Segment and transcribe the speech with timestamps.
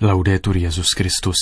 [0.00, 1.36] Laudetur Jezus Christus.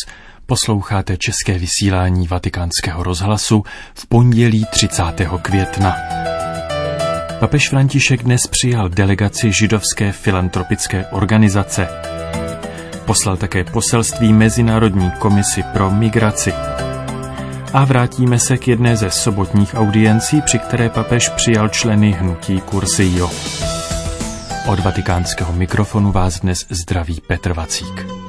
[0.47, 3.65] Posloucháte české vysílání Vatikánského rozhlasu
[3.95, 5.03] v pondělí 30.
[5.43, 5.97] května.
[7.41, 11.89] Papež František dnes přijal delegaci židovské filantropické organizace.
[13.05, 16.53] Poslal také poselství Mezinárodní komisi pro migraci.
[17.73, 23.31] A vrátíme se k jedné ze sobotních audiencí, při které papež přijal členy hnutí Kursio.
[24.67, 28.20] Od vatikánského mikrofonu vás dnes zdraví Petr Vacík.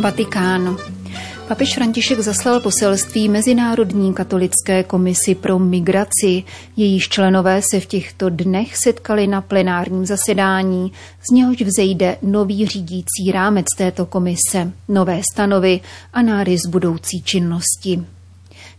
[0.00, 0.76] Vatikánu.
[1.48, 6.44] Papež František zaslal poselství Mezinárodní katolické komisi pro migraci.
[6.76, 10.92] Jejíž členové se v těchto dnech setkali na plenárním zasedání,
[11.30, 15.80] z něhož vzejde nový řídící rámec této komise, nové stanovy
[16.12, 18.15] a nárys budoucí činnosti.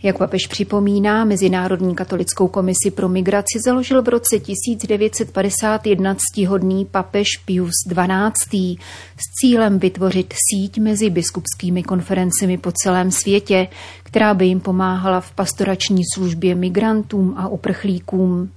[0.04, 7.74] Jak papež připomíná, Mezinárodní katolickou komisi pro migraci založil v roce 1951 ctihodný papež Pius
[7.88, 8.78] XII.
[9.18, 13.68] s cílem vytvořit síť mezi biskupskými konferencemi po celém světě,
[14.04, 18.52] která by jim pomáhala v pastorační službě migrantům a uprchlíkům.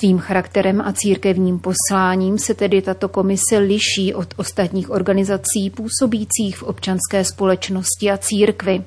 [0.00, 6.62] Svým charakterem a církevním posláním se tedy tato komise liší od ostatních organizací působících v
[6.62, 8.84] občanské společnosti a církvi.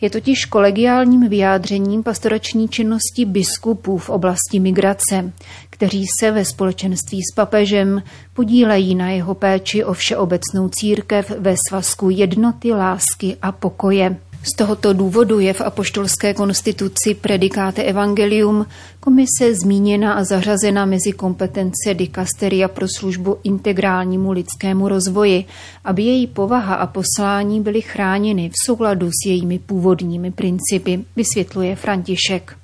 [0.00, 5.32] Je totiž kolegiálním vyjádřením pastorační činnosti biskupů v oblasti migrace,
[5.70, 8.02] kteří se ve společenství s papežem
[8.34, 14.16] podílejí na jeho péči o všeobecnou církev ve svazku jednoty, lásky a pokoje.
[14.48, 18.66] Z tohoto důvodu je v apoštolské konstituci Predikáte Evangelium
[19.00, 25.44] komise zmíněna a zařazena mezi kompetence dikasteria pro službu integrálnímu lidskému rozvoji,
[25.84, 32.56] aby její povaha a poslání byly chráněny v souladu s jejími původními principy, vysvětluje František.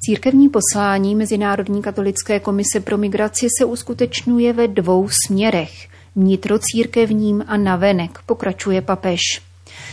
[0.00, 8.18] Církevní poslání Mezinárodní katolické komise pro migraci se uskutečňuje ve dvou směrech– vnitrocírkevním a navenek,
[8.26, 9.20] pokračuje papež.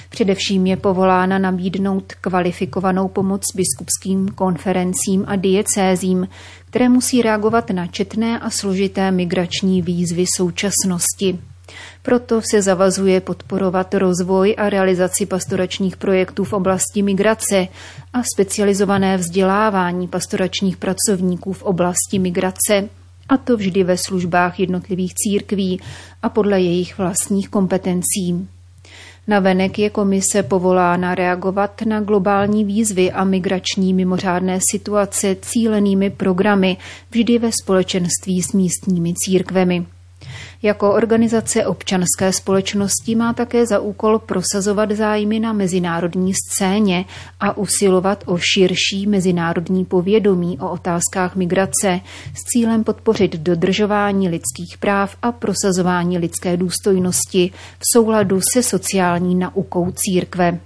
[0.10, 6.28] Především je povolána nabídnout kvalifikovanou pomoc biskupským konferencím a diecézím,
[6.70, 11.40] které musí reagovat na četné a složité migrační výzvy současnosti.
[12.02, 17.68] Proto se zavazuje podporovat rozvoj a realizaci pastoračních projektů v oblasti migrace
[18.14, 22.90] a specializované vzdělávání pastoračních pracovníků v oblasti migrace,
[23.30, 25.82] a to vždy ve službách jednotlivých církví
[26.24, 28.48] a podle jejich vlastních kompetencí.
[29.28, 36.78] Navenek je komise povolána reagovat na globální výzvy a migrační mimořádné situace cílenými programy
[37.12, 39.86] vždy ve společenství s místními církvemi.
[40.66, 47.06] Jako organizace občanské společnosti má také za úkol prosazovat zájmy na mezinárodní scéně
[47.40, 52.00] a usilovat o širší mezinárodní povědomí o otázkách migrace
[52.34, 59.92] s cílem podpořit dodržování lidských práv a prosazování lidské důstojnosti v souladu se sociální naukou
[59.96, 60.60] církve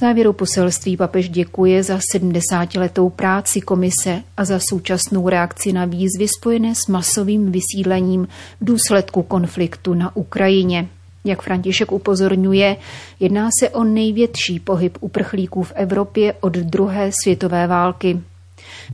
[0.00, 6.74] závěru poselství papež děkuje za 70-letou práci komise a za současnou reakci na výzvy spojené
[6.74, 8.28] s masovým vysídlením
[8.60, 10.88] v důsledku konfliktu na Ukrajině.
[11.24, 12.76] Jak František upozorňuje,
[13.20, 18.20] jedná se o největší pohyb uprchlíků v Evropě od druhé světové války.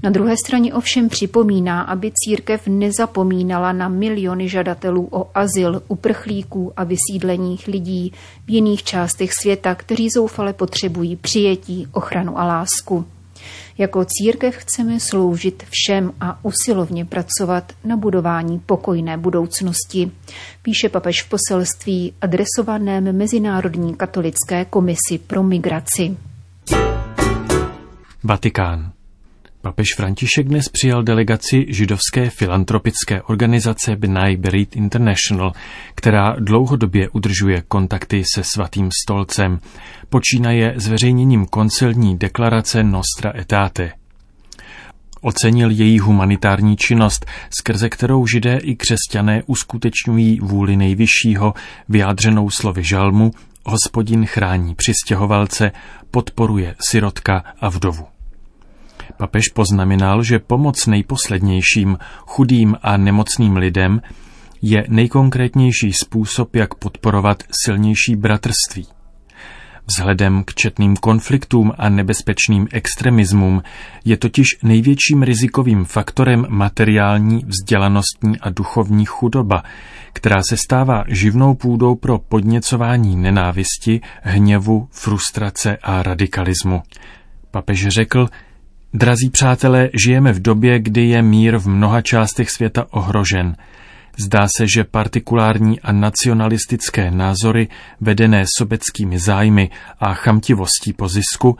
[0.03, 6.85] Na druhé straně ovšem připomíná, aby církev nezapomínala na miliony žadatelů o azyl, uprchlíků a
[6.85, 8.13] vysídlených lidí
[8.47, 13.05] v jiných částech světa, kteří zoufale potřebují přijetí, ochranu a lásku.
[13.79, 20.11] Jako církev chceme sloužit všem a usilovně pracovat na budování pokojné budoucnosti,
[20.63, 26.17] píše papež v poselství adresovaném Mezinárodní katolické komisi pro migraci.
[28.25, 28.96] Vatikán.
[29.67, 35.53] Papež František dnes přijal delegaci židovské filantropické organizace B'nai Berit International,
[35.95, 39.59] která dlouhodobě udržuje kontakty se svatým stolcem.
[40.09, 43.93] Počínaje zveřejněním koncilní deklarace Nostra Etate.
[45.21, 47.27] Ocenil její humanitární činnost,
[47.59, 51.55] skrze kterou židé i křesťané uskutečňují vůli nejvyššího,
[51.89, 53.31] vyjádřenou slovy žalmu,
[53.65, 55.73] hospodin chrání přistěhovalce,
[56.11, 58.16] podporuje sirotka a vdovu.
[59.17, 64.01] Papež poznamenal, že pomoc nejposlednějším, chudým a nemocným lidem
[64.63, 68.87] je nejkonkrétnější způsob, jak podporovat silnější bratrství.
[69.89, 73.63] Vzhledem k četným konfliktům a nebezpečným extremismům
[74.05, 79.63] je totiž největším rizikovým faktorem materiální, vzdělanostní a duchovní chudoba,
[80.13, 86.83] která se stává živnou půdou pro podněcování nenávisti, hněvu, frustrace a radikalismu.
[87.51, 88.29] Papež řekl,
[88.95, 93.57] Drazí přátelé, žijeme v době, kdy je mír v mnoha částech světa ohrožen.
[94.19, 97.69] Zdá se, že partikulární a nacionalistické názory,
[98.01, 101.57] vedené sobeckými zájmy a chamtivostí po zisku,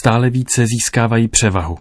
[0.00, 1.78] stále více získávají převahu.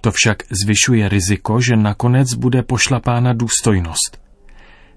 [0.00, 4.20] To však zvyšuje riziko, že nakonec bude pošlapána důstojnost.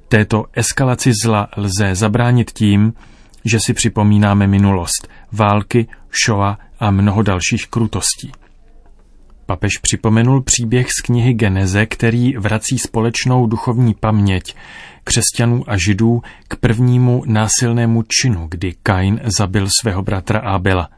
[0.07, 2.93] Této eskalaci zla lze zabránit tím,
[3.45, 8.31] že si připomínáme minulost, války, šoa a mnoho dalších krutostí.
[9.45, 14.55] Papež připomenul příběh z knihy Geneze, který vrací společnou duchovní paměť
[15.03, 20.89] křesťanů a židů k prvnímu násilnému činu, kdy Kain zabil svého bratra Abela.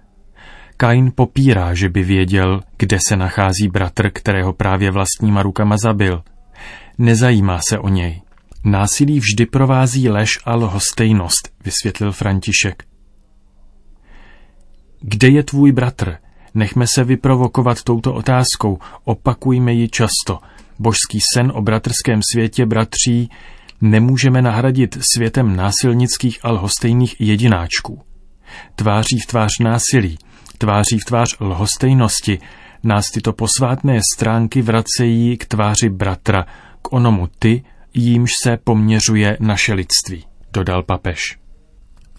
[0.78, 6.24] Kain popírá, že by věděl, kde se nachází bratr, kterého právě vlastníma rukama zabil.
[6.98, 8.22] Nezajímá se o něj.
[8.64, 12.84] Násilí vždy provází lež a lhostejnost, vysvětlil František.
[15.02, 16.18] Kde je tvůj bratr?
[16.56, 20.40] Nechme se vyprovokovat touto otázkou, opakujme ji často.
[20.80, 23.30] Božský sen o bratrském světě bratří
[23.82, 28.02] nemůžeme nahradit světem násilnických a lhostejných jedináčků.
[28.76, 30.18] Tváří v tvář násilí,
[30.58, 32.40] tváří v tvář lhostejnosti,
[32.84, 36.46] nás tyto posvátné stránky vracejí k tváři bratra,
[36.82, 37.64] k onomu ty,
[37.94, 41.45] jímž se poměřuje naše lidství, dodal papež.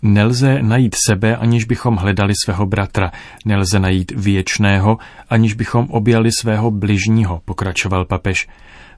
[0.02, 3.12] Nelze najít sebe, aniž bychom hledali svého bratra.
[3.44, 4.98] Nelze najít věčného,
[5.30, 8.48] aniž bychom objali svého bližního, pokračoval papež.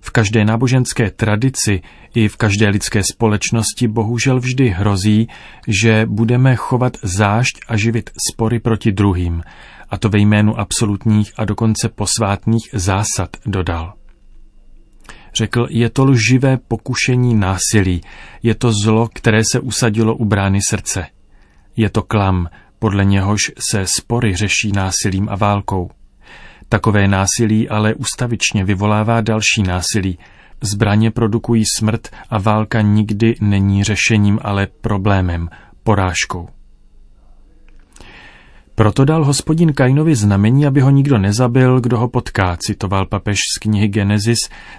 [0.01, 1.83] V každé náboženské tradici
[2.15, 5.29] i v každé lidské společnosti bohužel vždy hrozí,
[5.69, 9.43] že budeme chovat zášť a živit spory proti druhým,
[9.91, 13.98] a to ve jménu absolutních a dokonce posvátných zásad, dodal.
[15.39, 18.01] Řekl, je to lživé pokušení násilí,
[18.43, 21.07] je to zlo, které se usadilo u brány srdce.
[21.77, 22.49] Je to klam,
[22.79, 23.41] podle něhož
[23.71, 25.91] se spory řeší násilím a válkou.
[26.69, 30.19] Takové násilí ale ustavičně vyvolává další násilí.
[30.61, 35.49] Zbraně produkují smrt a válka nikdy není řešením, ale problémem,
[35.83, 36.49] porážkou.
[38.79, 43.59] Proto dal hospodin Kainovi znamení, aby ho nikdo nezabil, kdo ho potká, citoval papež z
[43.59, 44.39] knihy Genesis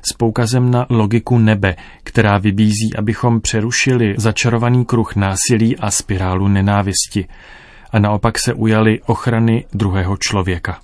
[0.09, 7.27] s poukazem na logiku nebe, která vybízí, abychom přerušili začarovaný kruh násilí a spirálu nenávisti
[7.91, 10.79] a naopak se ujali ochrany druhého člověka.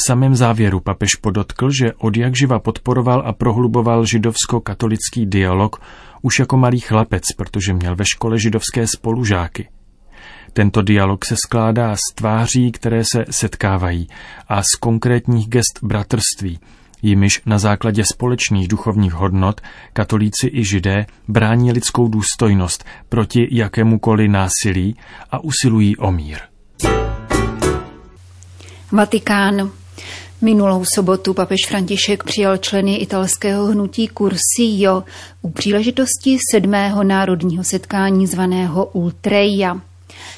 [0.00, 5.80] V samém závěru papež podotkl, že od jak živa podporoval a prohluboval židovsko-katolický dialog
[6.22, 9.68] už jako malý chlapec, protože měl ve škole židovské spolužáky–
[10.52, 14.08] tento dialog se skládá z tváří, které se setkávají
[14.48, 16.58] a z konkrétních gest bratrství,
[17.02, 19.60] jimiž na základě společných duchovních hodnot
[19.92, 24.96] katolíci i židé brání lidskou důstojnost proti jakémukoliv násilí
[25.30, 26.38] a usilují o mír.
[28.92, 29.70] Vatikán.
[30.40, 35.04] Minulou sobotu papež František přijal členy italského hnutí Cursillo
[35.42, 39.80] u příležitosti sedmého národního setkání zvaného Ultreja.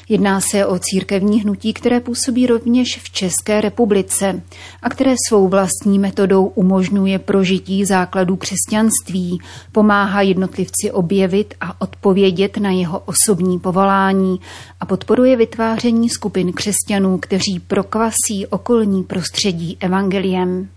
[0.09, 4.41] Jedná se o církevní hnutí, které působí rovněž v České republice
[4.81, 12.71] a které svou vlastní metodou umožňuje prožití základů křesťanství, pomáhá jednotlivci objevit a odpovědět na
[12.71, 14.39] jeho osobní povolání
[14.79, 20.69] a podporuje vytváření skupin křesťanů, kteří prokvasí okolní prostředí evangeliem.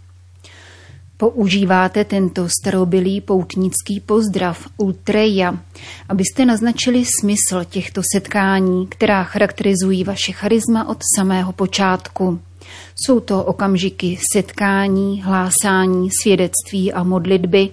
[1.23, 5.59] Používáte tento starobilý poutnický pozdrav Ultreja,
[6.09, 12.41] abyste naznačili smysl těchto setkání, která charakterizují vaše charisma od samého počátku.
[12.95, 17.69] Jsou to okamžiky setkání, hlásání, svědectví a modlitby,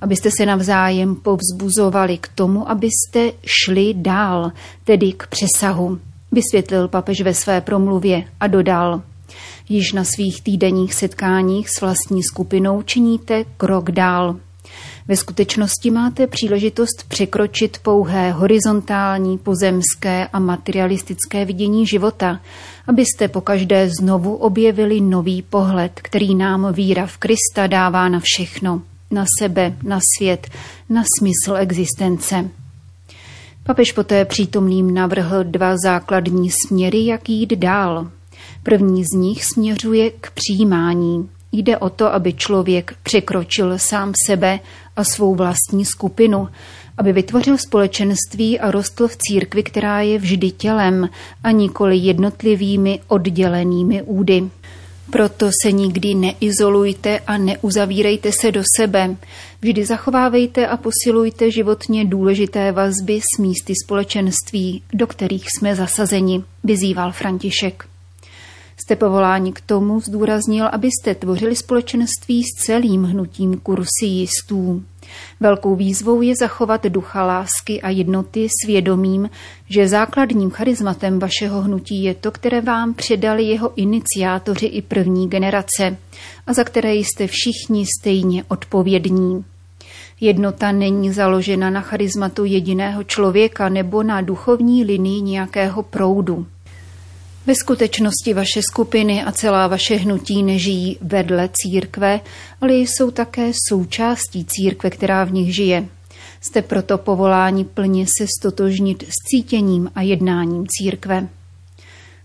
[0.00, 4.52] abyste se navzájem povzbuzovali k tomu, abyste šli dál,
[4.84, 5.98] tedy k přesahu,
[6.32, 9.02] vysvětlil papež ve své promluvě a dodal–
[9.68, 14.36] Již na svých týdenních setkáních s vlastní skupinou činíte krok dál.
[15.08, 22.40] Ve skutečnosti máte příležitost překročit pouhé horizontální, pozemské a materialistické vidění života,
[22.86, 29.24] abyste pokaždé znovu objevili nový pohled, který nám víra v Krista dává na všechno, na
[29.38, 30.48] sebe, na svět,
[30.88, 32.50] na smysl existence.
[33.64, 38.10] Papež poté přítomným navrhl dva základní směry, jak jít dál.
[38.64, 41.28] První z nich směřuje k přijímání.
[41.52, 44.60] Jde o to, aby člověk překročil sám sebe
[44.96, 46.48] a svou vlastní skupinu,
[46.98, 51.08] aby vytvořil společenství a rostl v církvi, která je vždy tělem
[51.42, 54.50] a nikoli jednotlivými oddělenými údy.
[55.10, 59.16] Proto se nikdy neizolujte a neuzavírejte se do sebe.
[59.62, 67.12] Vždy zachovávejte a posilujte životně důležité vazby s místy společenství, do kterých jsme zasazeni, vyzýval
[67.12, 67.93] František.
[68.76, 74.82] Jste povoláni k tomu, zdůraznil, abyste tvořili společenství s celým hnutím kursijistů.
[75.40, 79.30] Velkou výzvou je zachovat ducha lásky a jednoty s vědomím,
[79.68, 85.96] že základním charizmatem vašeho hnutí je to, které vám předali jeho iniciátoři i první generace
[86.46, 89.44] a za které jste všichni stejně odpovědní.
[90.20, 96.46] Jednota není založena na charizmatu jediného člověka nebo na duchovní linii nějakého proudu.
[97.46, 102.20] Ve skutečnosti vaše skupiny a celá vaše hnutí nežijí vedle církve,
[102.60, 105.88] ale jsou také součástí církve, která v nich žije.
[106.40, 111.28] Jste proto povoláni plně se stotožnit s cítěním a jednáním církve.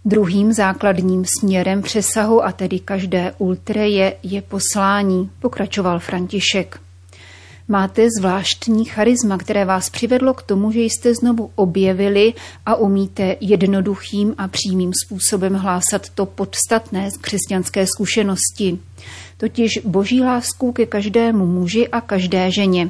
[0.06, 6.80] Druhým základním směrem přesahu a tedy každé ultreje je poslání, pokračoval František.
[7.72, 12.34] Máte zvláštní charisma, které vás přivedlo k tomu, že jste znovu objevili
[12.66, 18.80] a umíte jednoduchým a přímým způsobem hlásat to podstatné z křesťanské zkušenosti,
[19.38, 22.90] totiž boží lásku ke každému muži a každé ženě.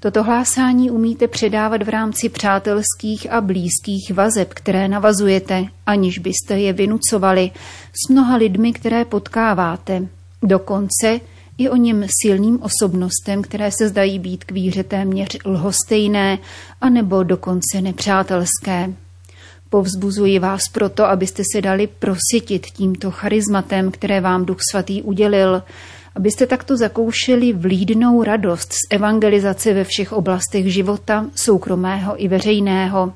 [0.00, 6.72] Toto hlásání umíte předávat v rámci přátelských a blízkých vazeb, které navazujete, aniž byste je
[6.72, 7.50] vynucovali,
[8.06, 10.06] s mnoha lidmi, které potkáváte.
[10.42, 11.20] Dokonce
[11.58, 16.38] i o něm silným osobnostem, které se zdají být k víře téměř lhostejné
[16.80, 18.92] anebo dokonce nepřátelské.
[19.70, 25.62] Povzbuzuji vás proto, abyste se dali prosytit tímto charizmatem, které vám Duch Svatý udělil,
[26.14, 33.12] abyste takto zakoušeli vlídnou radost z evangelizace ve všech oblastech života, soukromého i veřejného,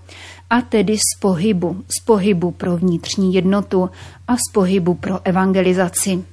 [0.51, 3.91] a tedy z pohybu, z pohybu pro vnitřní jednotu
[4.29, 6.25] a z pohybu pro evangelizaci.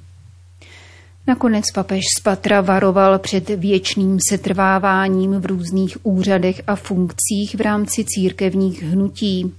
[1.28, 8.06] Nakonec papež z Patra varoval před věčným setrváváním v různých úřadech a funkcích v rámci
[8.08, 9.54] církevních hnutí.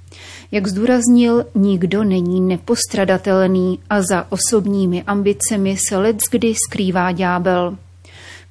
[0.51, 7.77] Jak zdůraznil, nikdo není nepostradatelný a za osobními ambicemi se leckdy skrývá ďábel.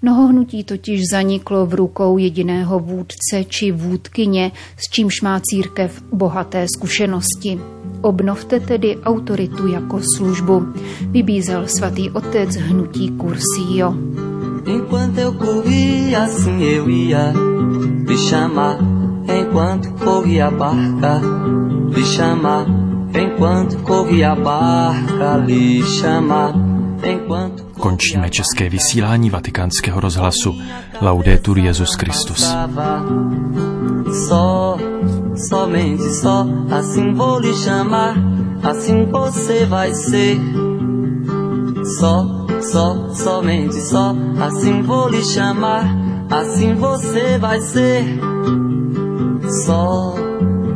[0.01, 6.65] Mnoho hnutí totiž zaniklo v rukou jediného vůdce či vůdkyně, s čímž má církev bohaté
[6.75, 7.76] zkušenosti.
[8.01, 10.66] Obnovte tedy autoritu jako službu,
[11.01, 13.94] vybízel svatý otec hnutí Cursio.
[14.68, 17.34] Enquanto eu corria, assim eu ia
[18.08, 18.77] lhe chamar.
[19.27, 21.22] Enquanto corria a barca,
[21.89, 22.68] lhe chamar.
[23.13, 26.54] Enquanto corria a barca, lhe chamar.
[27.04, 30.56] Enquanto Končíme české vysílání vatikánského rozhlasu.
[31.01, 32.56] Laudetur Jezus Christus.
[35.38, 38.15] Somente só, assim vou lhe chamar,
[38.63, 40.39] assim você vai ser.
[42.00, 45.86] Só, só, somente só, assim vou lhe chamar,
[46.32, 48.20] assim você vai ser.
[49.63, 50.15] Só,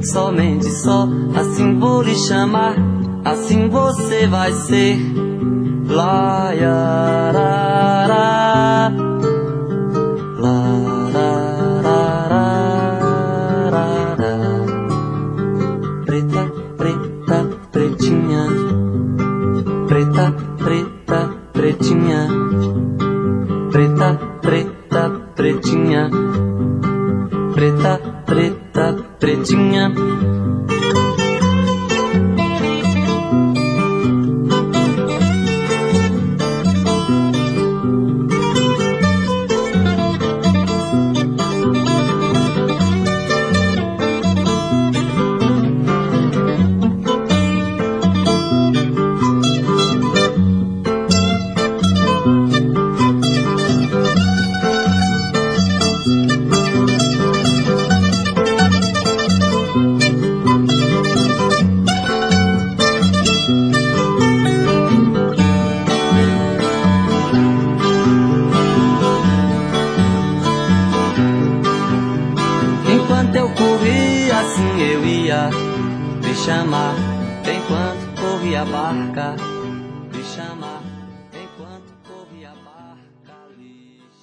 [0.04, 2.76] somente só, assim vou lhe chamar,
[3.26, 4.98] assim você vai ser.
[5.88, 6.52] Ra
[29.62, 30.61] singen